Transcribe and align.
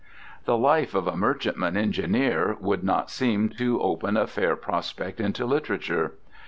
The 0.45 0.57
life 0.57 0.95
of 0.95 1.05
a 1.07 1.15
merchantman 1.15 1.77
engineer 1.77 2.57
would 2.59 2.83
not 2.83 3.11
seem, 3.11 3.49
to 3.49 3.79
open 3.83 4.17
a 4.17 4.25
fair 4.25 4.55
prospect 4.55 5.19
into 5.19 5.45
literature. 5.45 6.13